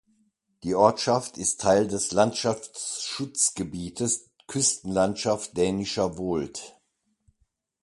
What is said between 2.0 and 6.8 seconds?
„Landschaftsschutzgebietes Küstenlandschaft Dänischer Wohld“.